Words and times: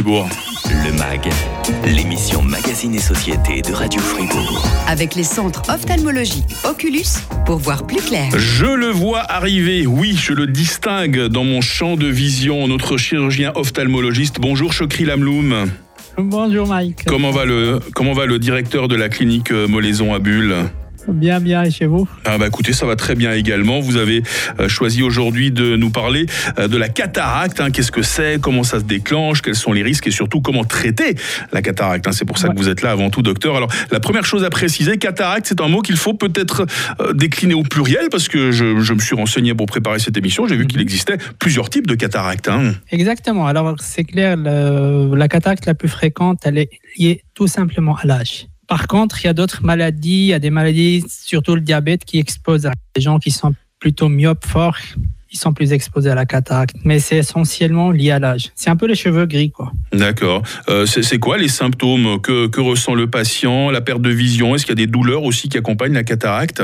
Fribourg. 0.00 0.30
Le 0.64 0.92
MAG, 0.96 1.28
l'émission 1.84 2.40
Magazine 2.40 2.94
et 2.94 3.00
Société 3.00 3.60
de 3.60 3.70
Radio 3.74 4.00
Fribourg. 4.00 4.66
Avec 4.88 5.14
les 5.14 5.24
centres 5.24 5.62
ophtalmologie 5.68 6.42
Oculus 6.64 7.04
pour 7.44 7.58
voir 7.58 7.86
plus 7.86 8.00
clair. 8.00 8.30
Je 8.34 8.64
le 8.64 8.86
vois 8.86 9.20
arriver, 9.30 9.86
oui, 9.86 10.16
je 10.18 10.32
le 10.32 10.46
distingue 10.46 11.26
dans 11.26 11.44
mon 11.44 11.60
champ 11.60 11.96
de 11.96 12.06
vision. 12.06 12.66
Notre 12.66 12.96
chirurgien 12.96 13.52
ophtalmologiste. 13.54 14.40
Bonjour 14.40 14.72
Chokri 14.72 15.04
Lamloum. 15.04 15.68
Bonjour 16.16 16.66
Mike. 16.66 17.04
Comment 17.04 17.30
va 17.30 17.44
le, 17.44 17.80
comment 17.94 18.14
va 18.14 18.24
le 18.24 18.38
directeur 18.38 18.88
de 18.88 18.96
la 18.96 19.10
clinique 19.10 19.50
euh, 19.50 19.68
Molaison 19.68 20.14
à 20.14 20.18
Bulle? 20.18 20.54
Bien, 21.12 21.40
bien, 21.40 21.64
et 21.64 21.70
chez 21.70 21.86
vous 21.86 22.08
ah 22.24 22.38
bah 22.38 22.46
écoutez, 22.46 22.72
ça 22.72 22.86
va 22.86 22.96
très 22.96 23.14
bien 23.14 23.32
également. 23.32 23.80
Vous 23.80 23.96
avez 23.96 24.22
euh, 24.58 24.68
choisi 24.68 25.02
aujourd'hui 25.02 25.50
de 25.50 25.76
nous 25.76 25.90
parler 25.90 26.26
euh, 26.58 26.68
de 26.68 26.76
la 26.76 26.88
cataracte. 26.88 27.60
Hein. 27.60 27.70
Qu'est-ce 27.70 27.90
que 27.90 28.02
c'est? 28.02 28.40
Comment 28.40 28.62
ça 28.62 28.78
se 28.78 28.84
déclenche? 28.84 29.42
Quels 29.42 29.54
sont 29.54 29.72
les 29.72 29.82
risques? 29.82 30.06
Et 30.06 30.10
surtout, 30.10 30.40
comment 30.40 30.64
traiter 30.64 31.16
la 31.52 31.62
cataracte 31.62 32.06
hein? 32.06 32.12
C'est 32.12 32.24
pour 32.24 32.38
ça 32.38 32.48
que 32.48 32.56
vous 32.56 32.68
êtes 32.68 32.82
là 32.82 32.90
avant 32.90 33.10
tout, 33.10 33.22
docteur. 33.22 33.56
Alors, 33.56 33.70
la 33.90 34.00
première 34.00 34.24
chose 34.24 34.44
à 34.44 34.50
préciser, 34.50 34.98
cataracte, 34.98 35.46
c'est 35.46 35.60
un 35.60 35.68
mot 35.68 35.80
qu'il 35.80 35.96
faut 35.96 36.14
peut-être 36.14 36.66
euh, 37.00 37.12
décliner 37.14 37.54
au 37.54 37.62
pluriel 37.62 38.08
parce 38.10 38.28
que 38.28 38.52
je, 38.52 38.92
me 38.92 39.00
suis 39.00 39.16
renseigné 39.16 39.54
pour 39.54 39.66
préparer 39.66 39.98
cette 39.98 40.16
émission. 40.16 40.46
J'ai 40.46 40.56
vu 40.56 40.66
qu'il 40.66 40.78
mhm. 40.78 40.84
existait 40.84 41.18
plusieurs 41.38 41.70
types 41.70 41.86
de 41.86 41.94
cataracte. 41.94 42.48
Hein. 42.48 42.74
Exactement. 42.90 43.46
Alors, 43.46 43.74
c'est 43.80 44.04
clair, 44.04 44.36
la 44.36 45.28
cataracte 45.28 45.66
la 45.66 45.74
plus 45.74 45.88
fréquente, 45.88 46.40
elle 46.44 46.58
est 46.58 46.70
liée 46.98 47.22
tout 47.34 47.46
simplement 47.46 47.96
à 47.96 48.06
l'âge. 48.06 48.49
Par 48.70 48.86
contre, 48.86 49.24
il 49.24 49.26
y 49.26 49.28
a 49.28 49.32
d'autres 49.32 49.64
maladies, 49.64 50.10
il 50.10 50.26
y 50.26 50.32
a 50.32 50.38
des 50.38 50.50
maladies, 50.50 51.04
surtout 51.08 51.56
le 51.56 51.60
diabète, 51.60 52.04
qui 52.04 52.20
exposent 52.20 52.70
les 52.94 53.02
gens 53.02 53.18
qui 53.18 53.32
sont 53.32 53.52
plutôt 53.80 54.08
myopes 54.08 54.46
forts, 54.46 54.78
ils 55.32 55.38
sont 55.38 55.52
plus 55.52 55.72
exposés 55.72 56.10
à 56.10 56.14
la 56.14 56.24
cataracte. 56.24 56.76
Mais 56.84 57.00
c'est 57.00 57.16
essentiellement 57.16 57.90
lié 57.90 58.12
à 58.12 58.20
l'âge. 58.20 58.52
C'est 58.54 58.70
un 58.70 58.76
peu 58.76 58.86
les 58.86 58.94
cheveux 58.94 59.26
gris, 59.26 59.50
quoi. 59.50 59.72
D'accord. 59.92 60.44
Euh, 60.68 60.86
c'est 60.86 61.18
quoi 61.18 61.36
les 61.36 61.48
symptômes? 61.48 62.20
Que, 62.20 62.46
que, 62.46 62.60
ressent 62.60 62.94
le 62.94 63.10
patient? 63.10 63.70
La 63.70 63.80
perte 63.80 64.02
de 64.02 64.10
vision? 64.10 64.54
Est-ce 64.54 64.64
qu'il 64.64 64.78
y 64.78 64.80
a 64.80 64.86
des 64.86 64.90
douleurs 64.90 65.24
aussi 65.24 65.48
qui 65.48 65.58
accompagnent 65.58 65.94
la 65.94 66.04
cataracte? 66.04 66.62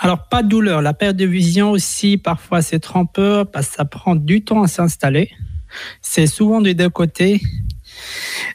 Alors, 0.00 0.26
pas 0.26 0.42
de 0.42 0.48
douleur. 0.48 0.82
La 0.82 0.94
perte 0.94 1.14
de 1.14 1.26
vision 1.26 1.70
aussi, 1.70 2.16
parfois, 2.16 2.60
c'est 2.60 2.80
trompeur 2.80 3.48
parce 3.48 3.68
que 3.68 3.76
ça 3.76 3.84
prend 3.84 4.16
du 4.16 4.42
temps 4.42 4.64
à 4.64 4.66
s'installer. 4.66 5.30
C'est 6.02 6.26
souvent 6.26 6.60
des 6.60 6.74
deux 6.74 6.90
côtés. 6.90 7.40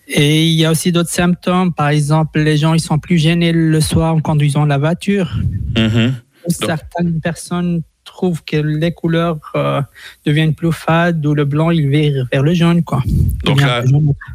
Et 0.10 0.48
il 0.48 0.56
y 0.56 0.66
a 0.66 0.72
aussi 0.72 0.92
d'autres 0.92 1.10
symptômes. 1.10 1.72
Par 1.74 1.90
exemple, 1.90 2.40
les 2.40 2.58
gens 2.58 2.74
ils 2.74 2.80
sont 2.80 2.98
plus 2.98 3.18
gênés 3.18 3.52
le 3.52 3.80
soir 3.80 4.16
en 4.16 4.22
conduisant 4.22 4.66
la 4.66 4.78
voiture. 4.78 5.38
Mhm. 5.78 6.16
Certaines 6.48 7.22
personnes 7.22 7.84
trouvent 8.06 8.44
que 8.44 8.58
les 8.58 8.92
couleurs 8.92 9.38
euh, 9.56 9.82
deviennent 10.26 10.56
plus 10.56 10.72
fades 10.72 11.24
ou 11.26 11.36
le 11.36 11.46
blanc 11.46 11.70
il 11.70 11.90
va 11.92 12.24
vers 12.32 12.42
le 12.42 12.54
jaune. 12.56 12.84
Quoi. 12.84 13.04
Donc 13.44 13.62
là, 13.62 13.84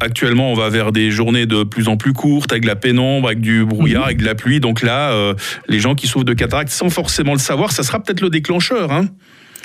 actuellement, 0.01 0.49
on 0.51 0.55
va 0.55 0.69
vers 0.69 0.93
des 0.93 1.11
journées 1.11 1.45
de 1.45 1.63
plus 1.63 1.89
en 1.89 1.97
plus 1.97 2.13
courtes, 2.13 2.53
avec 2.53 2.63
la 2.63 2.77
pénombre, 2.77 3.27
avec 3.27 3.41
du 3.41 3.65
brouillard, 3.65 4.03
mhm. 4.03 4.05
avec 4.05 4.17
de 4.19 4.25
la 4.25 4.35
pluie. 4.35 4.61
Donc 4.61 4.81
là, 4.81 5.11
euh, 5.11 5.33
les 5.67 5.81
gens 5.81 5.93
qui 5.93 6.07
souffrent 6.07 6.25
de 6.25 6.33
cataracte, 6.33 6.71
sans 6.71 6.89
forcément 6.89 7.33
le 7.33 7.39
savoir, 7.39 7.71
ça 7.73 7.83
sera 7.83 8.01
peut-être 8.01 8.21
le 8.21 8.29
déclencheur. 8.29 8.93
Hein 8.93 9.07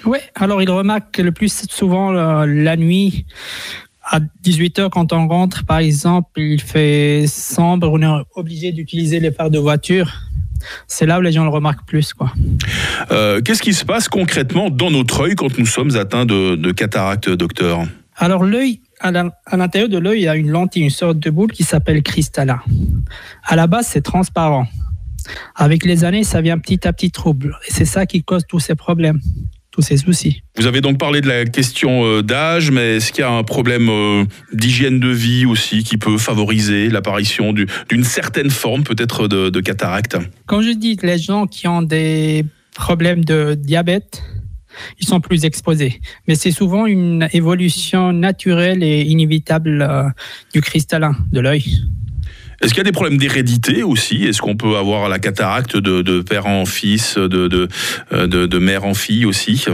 oui, 0.05 0.19
alors 0.34 0.62
ils 0.62 0.70
remarquent 0.70 1.19
le 1.19 1.33
plus 1.33 1.67
souvent 1.70 2.12
euh, 2.14 2.47
la 2.47 2.77
nuit, 2.77 3.27
à 4.11 4.19
18h, 4.19 4.91
quand 4.91 5.12
on 5.12 5.28
rentre, 5.28 5.64
par 5.64 5.78
exemple, 5.78 6.41
il 6.41 6.61
fait 6.61 7.27
sombre, 7.28 7.89
on 7.92 8.03
est 8.03 8.25
obligé 8.34 8.72
d'utiliser 8.72 9.20
les 9.20 9.30
phares 9.30 9.50
de 9.50 9.58
voiture. 9.58 10.12
C'est 10.89 11.06
là 11.06 11.20
où 11.20 11.22
les 11.22 11.30
gens 11.30 11.44
le 11.44 11.50
remarquent 11.50 11.86
plus. 11.86 12.12
quoi. 12.12 12.33
Euh, 13.12 13.41
qu'est-ce 13.41 13.62
qui 13.62 13.72
se 13.72 13.84
passe 13.84 14.08
concrètement 14.08 14.69
dans 14.69 14.91
notre 14.91 15.20
œil 15.20 15.36
quand 15.36 15.56
nous 15.56 15.64
sommes 15.64 15.97
atteints 15.97 16.27
de, 16.27 16.72
cataracte, 16.72 17.30
docteur? 17.30 17.84
Alors, 18.17 18.42
l'œil, 18.42 18.80
à 18.98 19.12
l'intérieur 19.56 19.89
de 19.89 19.98
l'œil, 19.98 20.20
il 20.20 20.24
y 20.24 20.28
a 20.28 20.34
une 20.34 20.50
lentille, 20.50 20.83
une 20.83 20.91
sorte 20.91 21.20
de 21.20 21.30
boule 21.30 21.52
qui 21.52 21.62
s'appelle 21.62 22.02
cristallin. 22.02 22.61
À 23.45 23.55
la 23.55 23.69
base, 23.69 23.86
c'est 23.86 24.02
transparent. 24.02 24.67
Avec 25.55 25.84
les 25.84 26.05
années, 26.05 26.24
ça 26.24 26.41
vient 26.41 26.58
petit 26.58 26.86
à 26.86 26.92
petit 26.92 27.12
trouble. 27.12 27.56
Et 27.69 27.72
c'est 27.72 27.85
ça 27.85 28.06
qui 28.06 28.24
cause 28.24 28.42
tous 28.48 28.58
ces 28.58 28.74
problèmes 28.74 29.20
ces 29.80 29.96
soucis. 29.96 30.42
Vous 30.57 30.67
avez 30.67 30.80
donc 30.80 30.98
parlé 30.98 31.20
de 31.20 31.29
la 31.29 31.45
question 31.45 32.05
euh, 32.05 32.23
d'âge, 32.23 32.70
mais 32.70 32.96
est-ce 32.96 33.13
qu'il 33.13 33.23
y 33.23 33.24
a 33.24 33.30
un 33.30 33.42
problème 33.42 33.89
euh, 33.89 34.24
d'hygiène 34.52 35.01
de 35.01 35.08
vie 35.08 35.46
aussi 35.46 35.83
qui 35.85 35.96
peut 35.96 36.18
favoriser 36.18 36.89
l'apparition 36.89 37.52
d'une 37.52 38.05
certaine 38.05 38.51
forme 38.51 38.83
peut-être 38.83 39.29
de, 39.29 39.61
cataracte? 39.61 40.17
Comme 40.46 40.63
je 40.63 40.70
dis, 40.70 40.98
les 41.02 41.18
gens 41.18 41.46
qui 41.46 41.68
ont 41.68 41.83
des 41.83 42.45
problèmes 42.74 43.24
de 43.24 43.55
diabète, 43.55 44.23
ils 45.01 45.07
sont 45.07 45.20
plus 45.20 45.45
exposés. 45.45 46.01
Mais 46.29 46.35
c'est 46.35 46.52
souvent 46.52 46.86
une 46.86 47.29
évolution 47.33 48.12
naturelle 48.12 48.83
et 48.83 49.02
inévitable 49.02 49.83
euh, 49.83 50.08
du 50.52 50.61
cristallin 50.61 51.17
de 51.33 51.41
l'œil. 51.41 51.64
Est-ce 52.61 52.75
qu'il 52.75 52.79
y 52.79 52.81
a 52.81 52.85
des 52.85 52.93
problèmes 52.93 53.17
d'hérédité 53.17 53.83
aussi? 53.83 54.25
Est-ce 54.25 54.41
qu'on 54.43 54.57
peut 54.57 54.77
avoir 54.77 55.09
la 55.09 55.19
cataracte 55.19 55.77
de, 55.77 56.21
père 56.21 56.47
en 56.47 56.67
fils, 56.67 57.17
de, 57.17 57.48
de, 57.48 58.59
mère 58.59 58.85
en 58.85 58.95
fille 58.95 59.25
aussi? 59.25 59.65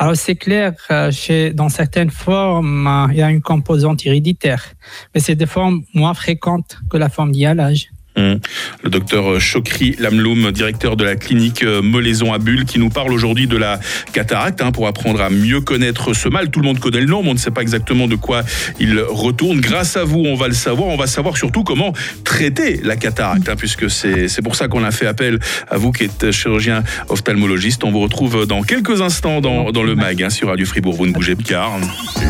Alors 0.00 0.16
c'est 0.16 0.36
clair, 0.36 0.74
euh, 0.92 1.10
chez, 1.10 1.52
dans 1.52 1.68
certaines 1.68 2.10
formes, 2.10 2.86
euh, 2.86 3.06
il 3.10 3.18
y 3.18 3.22
a 3.22 3.30
une 3.30 3.42
composante 3.42 4.06
héréditaire, 4.06 4.64
mais 5.12 5.20
c'est 5.20 5.34
des 5.34 5.46
formes 5.46 5.82
moins 5.92 6.14
fréquentes 6.14 6.78
que 6.88 6.96
la 6.96 7.08
forme 7.08 7.32
liée 7.32 7.46
à 7.46 7.54
l'âge. 7.54 7.90
Hum. 8.18 8.40
Le 8.82 8.90
docteur 8.90 9.40
Chokri 9.40 9.94
Lamloum, 10.00 10.50
directeur 10.50 10.96
de 10.96 11.04
la 11.04 11.14
clinique 11.14 11.62
euh, 11.62 11.82
Molaison 11.82 12.32
à 12.32 12.38
Bulle, 12.38 12.64
qui 12.64 12.80
nous 12.80 12.88
parle 12.88 13.12
aujourd'hui 13.12 13.46
de 13.46 13.56
la 13.56 13.78
cataracte 14.12 14.60
hein, 14.60 14.72
pour 14.72 14.88
apprendre 14.88 15.20
à 15.20 15.30
mieux 15.30 15.60
connaître 15.60 16.14
ce 16.14 16.28
mal. 16.28 16.50
Tout 16.50 16.58
le 16.58 16.66
monde 16.66 16.80
connaît 16.80 17.00
le 17.00 17.06
nom, 17.06 17.22
mais 17.22 17.30
on 17.30 17.34
ne 17.34 17.38
sait 17.38 17.52
pas 17.52 17.62
exactement 17.62 18.08
de 18.08 18.16
quoi 18.16 18.42
il 18.80 19.00
retourne. 19.00 19.60
Grâce 19.60 19.96
à 19.96 20.02
vous, 20.02 20.18
on 20.18 20.34
va 20.34 20.48
le 20.48 20.54
savoir. 20.54 20.88
On 20.88 20.96
va 20.96 21.06
savoir 21.06 21.36
surtout 21.36 21.62
comment 21.62 21.92
traiter 22.24 22.80
la 22.82 22.96
cataracte, 22.96 23.48
hein, 23.48 23.54
puisque 23.56 23.88
c'est 23.88 24.42
pour 24.42 24.56
ça 24.56 24.66
qu'on 24.66 24.82
a 24.82 24.90
fait 24.90 25.06
appel 25.06 25.38
à 25.70 25.76
vous 25.76 25.92
qui 25.92 26.04
êtes 26.04 26.32
chirurgien 26.32 26.82
ophtalmologiste. 27.08 27.84
On 27.84 27.92
vous 27.92 28.00
retrouve 28.00 28.46
dans 28.46 28.62
quelques 28.62 29.00
instants 29.00 29.40
dans, 29.40 29.70
dans 29.70 29.84
le 29.84 29.94
MAG 29.94 30.24
hein, 30.24 30.30
sur 30.30 30.48
Radio 30.48 30.66
Fribourg. 30.66 30.96
Vous 30.96 31.06
ne 31.06 31.12
bougez 31.12 31.36
pas. 31.36 31.78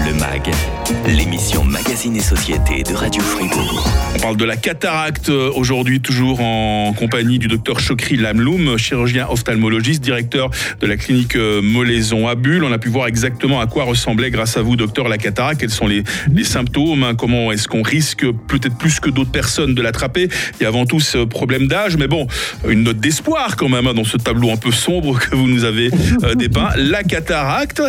Le 0.06 0.12
MAG, 0.14 0.50
l'émission 1.06 1.64
Magazine 1.64 2.14
et 2.16 2.20
Société 2.20 2.82
de 2.82 2.94
Radio 2.94 3.22
Fribourg. 3.22 3.88
On 4.16 4.18
parle 4.18 4.36
de 4.36 4.44
la 4.44 4.56
cataracte 4.56 5.30
euh, 5.30 5.50
aujourd'hui 5.54 5.77
aujourd'hui 5.78 6.00
toujours 6.00 6.40
en 6.40 6.92
compagnie 6.92 7.38
du 7.38 7.46
docteur 7.46 7.78
Chokri 7.78 8.16
Lamloum, 8.16 8.76
chirurgien 8.78 9.28
ophtalmologiste, 9.30 10.02
directeur 10.02 10.50
de 10.80 10.86
la 10.88 10.96
clinique 10.96 11.36
euh, 11.36 11.62
Molaison 11.62 12.26
à 12.26 12.34
Bulle. 12.34 12.64
On 12.64 12.72
a 12.72 12.78
pu 12.78 12.88
voir 12.88 13.06
exactement 13.06 13.60
à 13.60 13.68
quoi 13.68 13.84
ressemblait, 13.84 14.32
grâce 14.32 14.56
à 14.56 14.62
vous, 14.62 14.74
docteur, 14.74 15.08
la 15.08 15.18
cataracte. 15.18 15.60
Quels 15.60 15.70
sont 15.70 15.86
les, 15.86 16.02
symptômes 16.42 17.04
hein. 17.04 17.14
Comment 17.14 17.52
est-ce 17.52 17.68
qu'on 17.68 17.82
risque 17.82 18.26
peut-être 18.48 18.76
plus 18.76 18.98
que 18.98 19.08
d'autres 19.08 19.30
personnes 19.30 19.76
de 19.76 19.80
l'attraper 19.80 20.28
Il 20.58 20.64
y 20.64 20.66
a 20.66 20.68
avant 20.68 20.84
tout 20.84 20.98
ce 20.98 21.18
problème 21.18 21.68
d'âge, 21.68 21.96
mais 21.96 22.08
bon, 22.08 22.26
une 22.68 22.82
note 22.82 22.98
d'espoir 22.98 23.54
quand 23.54 23.68
même 23.68 23.86
hein, 23.86 23.94
dans 23.94 24.02
ce 24.02 24.16
tableau 24.16 24.50
un 24.50 24.56
peu 24.56 24.72
sombre 24.72 25.20
que 25.20 25.36
vous 25.36 25.46
nous 25.46 25.62
avez 25.62 25.92
euh, 26.24 26.34
dépeint. 26.34 26.70
La 26.76 27.04
cataracte, 27.04 27.84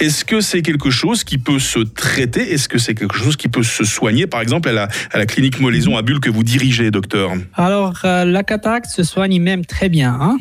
est-ce 0.00 0.24
que 0.24 0.40
c'est 0.40 0.62
quelque 0.62 0.88
chose 0.88 1.24
qui 1.24 1.36
peut 1.36 1.58
se 1.58 1.80
traiter? 1.80 2.54
Est-ce 2.54 2.70
que 2.70 2.78
c'est 2.78 2.94
quelque 2.94 3.18
chose 3.18 3.36
qui 3.36 3.48
peut 3.48 3.62
se 3.62 3.84
soigner, 3.84 4.26
par 4.26 4.40
exemple, 4.40 4.70
à 4.70 4.72
la, 4.72 4.88
à 5.12 5.18
la 5.18 5.26
clinique 5.26 5.60
Molaison 5.60 5.98
à 5.98 6.00
Bulle 6.00 6.20
que 6.20 6.30
vous 6.30 6.42
dirigez, 6.42 6.90
docteur 6.90 7.33
alors, 7.54 8.00
euh, 8.04 8.24
la 8.24 8.42
cataracte 8.42 8.90
se 8.90 9.02
soigne 9.02 9.40
même 9.40 9.64
très 9.64 9.88
bien. 9.88 10.16
Hein. 10.20 10.38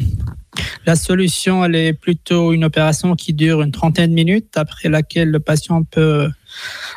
la 0.85 0.95
solution, 0.95 1.63
elle 1.65 1.75
est 1.75 1.93
plutôt 1.93 2.53
une 2.53 2.63
opération 2.63 3.15
qui 3.15 3.33
dure 3.33 3.61
une 3.61 3.71
trentaine 3.71 4.11
de 4.11 4.15
minutes, 4.15 4.55
après 4.57 4.89
laquelle 4.89 5.29
le 5.29 5.39
patient 5.39 5.83
peut, 5.83 6.29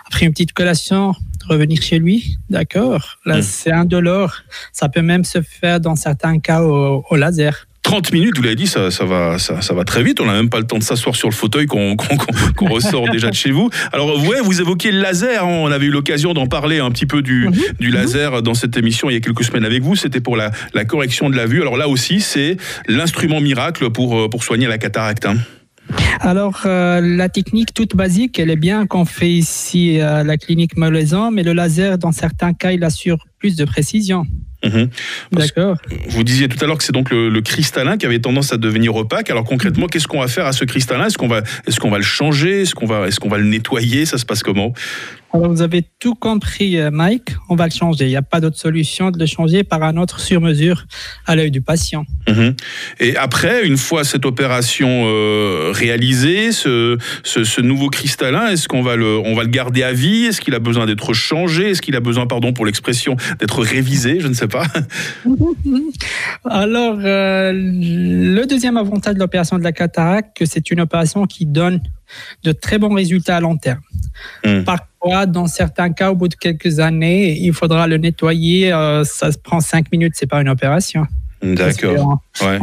après 0.06 0.26
une 0.26 0.32
petite 0.32 0.52
collation, 0.52 1.14
revenir 1.48 1.80
chez 1.82 1.98
lui. 1.98 2.36
D'accord 2.50 3.18
Là, 3.24 3.38
hmm. 3.38 3.42
c'est 3.42 3.72
indolore. 3.72 4.36
Ça 4.72 4.88
peut 4.88 5.02
même 5.02 5.24
se 5.24 5.40
faire 5.40 5.80
dans 5.80 5.96
certains 5.96 6.38
cas 6.38 6.62
au 6.62 7.16
laser. 7.16 7.66
30 7.86 8.12
minutes, 8.12 8.36
vous 8.36 8.42
l'avez 8.42 8.56
dit, 8.56 8.66
ça, 8.66 8.88
va, 9.04 9.38
ça, 9.38 9.74
va 9.74 9.84
très 9.84 10.02
vite. 10.02 10.20
On 10.20 10.26
n'a 10.26 10.32
même 10.32 10.50
pas 10.50 10.58
le 10.58 10.66
temps 10.66 10.76
de 10.76 10.82
s'asseoir 10.82 11.14
sur 11.14 11.28
le 11.28 11.34
fauteuil 11.34 11.66
qu'on 11.66 11.97
ressort 12.69 13.08
déjà 13.10 13.30
de 13.30 13.34
chez 13.36 13.52
vous. 13.52 13.70
Alors, 13.92 14.26
ouais, 14.26 14.41
vous 14.42 14.60
évoquiez 14.60 14.91
le 14.91 15.00
laser. 15.00 15.44
Hein. 15.44 15.47
On 15.48 15.70
avait 15.70 15.86
eu 15.86 15.92
l'occasion 15.92 16.34
d'en 16.34 16.48
parler 16.48 16.80
un 16.80 16.91
petit 16.91 17.06
peu 17.06 17.22
du, 17.22 17.47
mhm. 17.47 17.92
laser 17.92 18.42
dans 18.42 18.54
cette 18.54 18.77
émission 18.77 19.09
il 19.09 19.12
y 19.12 19.16
a 19.16 19.21
quelques 19.21 19.44
semaines 19.44 19.65
avec 19.65 19.84
vous. 19.84 19.94
C'était 19.94 20.18
pour 20.18 20.36
la, 20.36 20.50
correction 20.84 21.30
de 21.30 21.36
la 21.36 21.47
vue. 21.47 21.62
Alors 21.62 21.77
là 21.77 21.88
aussi, 21.88 22.21
c'est 22.21 22.56
l'instrument 22.88 23.41
miracle 23.41 23.91
pour, 23.91 24.18
euh, 24.18 24.28
pour 24.28 24.42
soigner 24.42 24.66
la 24.66 24.78
cataracte. 24.78 25.24
Hein. 25.24 25.36
Alors, 26.18 26.62
euh, 26.66 27.00
la 27.00 27.28
technique 27.28 27.72
toute 27.72 27.94
basique, 27.94 28.41
elle 28.41 28.50
est 28.50 28.56
bien 28.56 28.88
qu'on 28.88 29.04
fait 29.04 29.30
ici 29.30 30.00
à 30.00 30.24
la 30.24 30.36
clinique 30.36 30.77
Molaison, 30.77 31.30
mais 31.30 31.44
le 31.44 31.53
laser, 31.53 31.98
dans 31.98 32.10
certains 32.10 32.53
cas, 32.53 32.72
il 32.72 32.83
assure 32.83 33.18
plus 33.38 33.54
de 33.54 33.65
précision. 33.65 34.27
Mhm. 34.64 34.88
D'accord. 35.32 35.76
Vous 36.08 36.24
disiez 36.24 36.48
tout 36.48 36.62
à 36.62 36.66
l'heure 36.66 36.78
que 36.78 36.84
c'est 36.84 36.92
donc 36.92 37.10
le, 37.10 37.41
cristallin 37.41 37.97
qui 37.97 38.06
avait 38.06 38.18
tendance 38.18 38.53
à 38.53 38.56
devenir 38.56 38.94
opaque. 38.97 39.30
Alors 39.30 39.44
concrètement, 39.44 39.86
qu'est-ce 39.86 40.08
qu'on 40.08 40.20
va 40.20 40.28
faire 40.28 40.47
à 40.47 40.53
ce 40.53 40.64
cristallin? 40.64 41.06
Est-ce 41.06 41.18
qu'on 41.18 41.28
va, 41.28 41.42
est-ce 41.66 41.78
qu'on 41.78 41.91
va 41.91 41.98
le 41.98 42.04
changer? 42.04 42.62
Est-ce 42.62 42.74
qu'on 42.74 42.86
va, 42.86 43.06
est-ce 43.06 43.20
qu'on 43.20 43.28
va 43.28 43.38
le 43.38 43.44
nettoyer? 43.44 44.06
Ça 44.06 44.18
se 44.18 44.24
passe 44.24 44.42
comment? 44.42 44.72
Alors 45.32 45.50
vous 45.50 45.62
avez 45.62 45.84
tout 45.98 46.14
compris, 46.14 46.78
euh, 46.78 46.90
Mike. 46.90 47.30
On 47.48 47.56
va 47.56 47.66
le 47.66 47.72
changer. 47.72 48.06
Il 48.06 48.10
n'y 48.10 48.16
a 48.16 48.22
pas 48.22 48.40
d'autre 48.40 48.58
solution 48.58 49.10
de 49.10 49.18
le 49.18 49.26
changer 49.26 49.64
par 49.64 49.82
un 49.82 49.96
autre 49.96 50.20
sur 50.20 50.40
mesure 50.40 50.84
à 51.26 51.36
l'œil 51.36 51.50
du 51.50 51.60
patient. 51.60 52.04
Mhm. 52.28 52.54
Et 53.00 53.16
après, 53.16 53.66
une 53.66 53.76
fois 53.76 54.04
cette 54.04 54.24
opération 54.24 55.04
euh, 55.06 55.72
réalisée, 55.74 56.52
ce, 56.52 56.96
ce, 57.22 57.44
ce 57.44 57.60
nouveau 57.60 57.90
cristallin, 57.90 58.48
est-ce 58.48 58.68
qu'on 58.68 58.82
va 58.82 58.96
le, 58.96 59.18
on 59.18 59.34
va 59.34 59.42
le 59.42 59.48
garder 59.48 59.82
à 59.82 59.92
vie? 59.92 60.24
Est-ce 60.24 60.40
qu'il 60.40 60.54
a 60.54 60.58
besoin 60.58 60.86
d'être 60.86 61.12
changé? 61.12 61.70
Est-ce 61.70 61.82
qu'il 61.82 61.96
a 61.96 62.00
besoin, 62.00 62.26
pardon 62.26 62.52
pour 62.52 62.66
l'expression, 62.66 63.16
d'être 63.38 63.62
révisé? 63.62 64.20
Je 64.20 64.28
ne 64.28 64.34
sais 64.34 64.48
pas. 64.48 64.66
Alors, 66.44 66.98
euh, 67.02 67.52
le 67.52 68.44
deuxième 68.46 68.76
avantage 68.76 69.14
de 69.14 69.20
l'opération 69.20 69.58
de 69.58 69.64
la 69.64 69.72
cataracte, 69.72 70.42
c'est 70.46 70.70
une 70.70 70.80
opération 70.80 71.26
qui 71.26 71.46
donne 71.46 71.80
de 72.44 72.52
très 72.52 72.78
bons 72.78 72.94
résultats 72.94 73.36
à 73.36 73.40
long 73.40 73.56
terme. 73.56 73.80
Hmm. 74.45 74.63
Parfois, 74.65 75.27
dans 75.27 75.47
certains 75.47 75.92
cas, 75.92 76.10
au 76.10 76.15
bout 76.15 76.28
de 76.28 76.34
quelques 76.34 76.80
années, 76.80 77.39
il 77.39 77.53
faudra 77.53 77.86
le 77.86 77.97
nettoyer. 77.98 78.72
euh, 78.72 79.04
ça 79.04 79.33
se 79.33 79.39
prend 79.39 79.60
cinq 79.60 79.91
minutes, 79.92 80.15
c'est 80.16 80.27
pas 80.27 80.41
une 80.41 80.48
opération. 80.48 81.07
D'accord. 81.42 82.21
Ouais. 82.41 82.59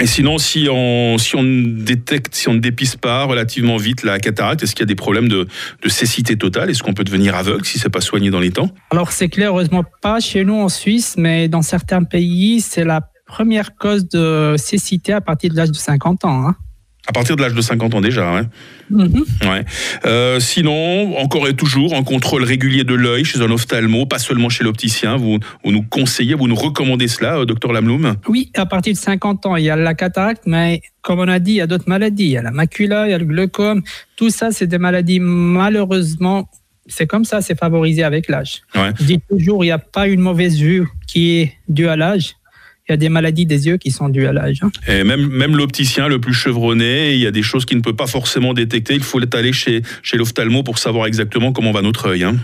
Et 0.00 0.06
sinon, 0.06 0.38
si 0.38 0.66
on, 0.70 1.18
si 1.18 1.36
on 1.36 1.44
détecte, 1.44 2.34
si 2.34 2.48
on 2.48 2.54
ne 2.54 2.58
dépiste 2.58 2.96
pas 2.96 3.24
relativement 3.24 3.76
vite 3.76 4.02
la 4.02 4.18
cataracte, 4.18 4.62
est-ce 4.62 4.74
qu'il 4.74 4.82
y 4.82 4.84
a 4.84 4.86
des 4.86 4.96
problèmes 4.96 5.28
de, 5.28 5.46
de 5.82 5.88
cécité 5.88 6.36
totale? 6.36 6.68
Est-ce 6.68 6.82
qu'on 6.82 6.94
peut 6.94 7.04
devenir 7.04 7.36
aveugle 7.36 7.64
si 7.64 7.78
c'est 7.78 7.90
pas 7.90 8.00
soigné 8.00 8.30
dans 8.30 8.40
les 8.40 8.50
temps? 8.50 8.70
Alors, 8.90 9.12
c'est 9.12 9.28
clair, 9.28 9.50
heureusement 9.50 9.84
pas 10.02 10.18
chez 10.18 10.44
nous 10.44 10.56
en 10.56 10.68
Suisse, 10.68 11.14
mais 11.16 11.46
dans 11.48 11.62
certains 11.62 12.02
pays, 12.02 12.60
c'est 12.60 12.84
la 12.84 13.02
première 13.26 13.76
cause 13.76 14.08
de 14.08 14.56
cécité 14.58 15.12
à 15.12 15.20
partir 15.20 15.50
de 15.50 15.56
l'âge 15.56 15.70
de 15.70 15.76
50 15.76 16.24
ans. 16.24 16.48
hein. 16.48 16.56
À 17.06 17.12
partir 17.12 17.36
de 17.36 17.42
l'âge 17.42 17.52
de 17.52 17.60
50 17.60 17.94
ans 17.94 18.00
déjà. 18.00 18.42
Mhm. 18.88 19.24
Ouais. 19.42 19.64
Euh, 20.06 20.40
sinon, 20.40 21.18
encore 21.18 21.46
et 21.48 21.54
toujours, 21.54 21.94
un 21.94 22.02
contrôle 22.02 22.44
régulier 22.44 22.82
de 22.84 22.94
l'œil 22.94 23.24
chez 23.24 23.40
un 23.42 23.50
ophtalmo, 23.50 24.06
pas 24.06 24.18
seulement 24.18 24.48
chez 24.48 24.64
l'opticien. 24.64 25.16
Vous, 25.16 25.38
vous 25.62 25.72
nous 25.72 25.82
conseillez, 25.82 26.34
vous 26.34 26.48
nous 26.48 26.54
recommandez 26.54 27.08
cela, 27.08 27.38
euh, 27.38 27.44
docteur 27.44 27.72
Lamloum? 27.72 28.16
Oui, 28.28 28.50
à 28.54 28.64
partir 28.64 28.94
de 28.94 28.98
50 28.98 29.44
ans, 29.44 29.56
il 29.56 29.64
y 29.64 29.70
a 29.70 29.76
la 29.76 29.94
cataracte, 29.94 30.44
mais 30.46 30.80
comme 31.02 31.18
on 31.18 31.28
a 31.28 31.38
dit, 31.38 31.52
il 31.52 31.56
y 31.56 31.60
a 31.60 31.66
d'autres 31.66 31.88
maladies. 31.88 32.24
Il 32.24 32.30
y 32.30 32.38
a 32.38 32.42
la 32.42 32.52
macula, 32.52 33.06
il 33.06 33.10
y 33.10 33.14
a 33.14 33.18
le 33.18 33.26
glaucome. 33.26 33.82
Tout 34.16 34.30
ça, 34.30 34.50
c'est 34.50 34.66
des 34.66 34.78
maladies, 34.78 35.20
malheureusement, 35.20 36.48
c'est 36.86 37.06
comme 37.06 37.24
ça, 37.24 37.42
c'est 37.42 37.58
favorisé 37.58 38.02
avec 38.02 38.28
l'âge. 38.28 38.62
Ouais. 38.74 38.92
Je 38.98 39.04
dis 39.04 39.20
toujours, 39.28 39.64
il 39.64 39.68
n'y 39.68 39.72
a 39.72 39.78
pas 39.78 40.06
une 40.08 40.20
mauvaise 40.20 40.58
vue 40.58 40.86
qui 41.06 41.38
est 41.38 41.52
due 41.68 41.88
à 41.88 41.96
l'âge. 41.96 42.36
Il 42.88 42.92
y 42.92 42.94
a 42.94 42.96
des 42.98 43.08
maladies 43.08 43.46
des 43.46 43.66
yeux 43.66 43.78
qui 43.78 43.90
sont 43.90 44.10
dues 44.10 44.26
à 44.26 44.32
l'âge. 44.32 44.58
hein. 44.62 44.70
Et 44.86 45.04
même, 45.04 45.26
même 45.26 45.56
l'opticien 45.56 46.06
le 46.06 46.20
plus 46.20 46.34
chevronné, 46.34 47.14
il 47.14 47.18
y 47.20 47.26
a 47.26 47.30
des 47.30 47.42
choses 47.42 47.64
qu'il 47.64 47.78
ne 47.78 47.82
peut 47.82 47.96
pas 47.96 48.06
forcément 48.06 48.52
détecter. 48.52 48.94
Il 48.94 49.02
faut 49.02 49.20
aller 49.34 49.54
chez, 49.54 49.80
chez 50.02 50.18
l'ophtalmo 50.18 50.62
pour 50.62 50.76
savoir 50.76 51.06
exactement 51.06 51.52
comment 51.52 51.72
va 51.72 51.80
notre 51.80 52.08
œil. 52.10 52.24
hein. 52.24 52.36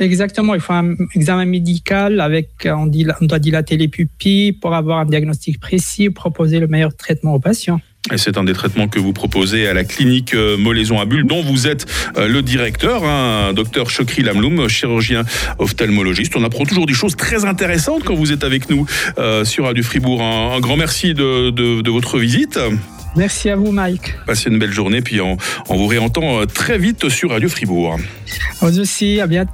Exactement, 0.00 0.54
il 0.54 0.60
faut 0.60 0.74
un 0.74 0.94
examen 1.16 1.44
médical 1.44 2.20
avec, 2.20 2.50
on, 2.66 2.86
dit, 2.86 3.04
on 3.20 3.24
doit 3.24 3.38
dilater 3.40 3.76
les 3.76 3.88
pupilles 3.88 4.52
pour 4.52 4.74
avoir 4.74 4.98
un 4.98 5.06
diagnostic 5.06 5.58
précis, 5.58 6.10
proposer 6.10 6.60
le 6.60 6.68
meilleur 6.68 6.94
traitement 6.94 7.34
aux 7.34 7.40
patients. 7.40 7.80
Et 8.12 8.16
c'est 8.16 8.38
un 8.38 8.44
des 8.44 8.54
traitements 8.54 8.88
que 8.88 8.98
vous 8.98 9.12
proposez 9.12 9.68
à 9.68 9.74
la 9.74 9.84
clinique 9.84 10.32
euh, 10.32 10.56
Molaison 10.56 10.98
à 10.98 11.04
Bulle, 11.04 11.26
dont 11.26 11.42
vous 11.42 11.66
êtes 11.66 11.84
euh, 12.16 12.26
le 12.26 12.40
directeur, 12.40 13.04
hein, 13.04 13.52
docteur 13.52 13.90
Chokri 13.90 14.22
Lamloum, 14.22 14.66
chirurgien 14.68 15.24
ophtalmologiste. 15.58 16.34
On 16.36 16.44
apprend 16.44 16.64
toujours 16.64 16.86
des 16.86 16.94
choses 16.94 17.16
très 17.16 17.44
intéressantes 17.44 18.04
quand 18.04 18.14
vous 18.14 18.32
êtes 18.32 18.44
avec 18.44 18.70
nous 18.70 18.86
euh, 19.18 19.44
sur 19.44 19.64
Radio 19.64 19.82
Fribourg. 19.82 20.22
Un, 20.22 20.52
un 20.56 20.60
grand 20.60 20.76
merci 20.78 21.12
de, 21.12 21.50
de- 21.50 21.82
de 21.82 21.90
votre 21.90 22.18
visite. 22.18 22.58
Merci 23.16 23.50
à 23.50 23.56
vous, 23.56 23.72
Mike. 23.72 24.14
Passez 24.26 24.48
une 24.48 24.58
belle 24.58 24.72
journée, 24.72 25.00
puis 25.02 25.20
on, 25.20 25.36
on 25.68 25.76
vous 25.76 25.86
réentend 25.86 26.40
euh, 26.40 26.44
très 26.46 26.78
vite 26.78 27.08
sur 27.08 27.30
Radio 27.30 27.48
Fribourg. 27.48 27.98
Vous 28.60 28.78
aussi, 28.80 29.20
à 29.20 29.26
bientôt. 29.26 29.52